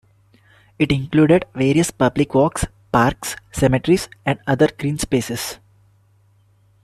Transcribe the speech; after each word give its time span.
It 0.79 0.91
included 0.91 1.45
various 1.53 1.91
public 1.91 2.33
walks, 2.33 2.65
parks, 2.91 3.35
cemeteries 3.51 4.09
and 4.25 4.39
other 4.47 4.67
green 4.75 4.97
spaces. 4.97 5.59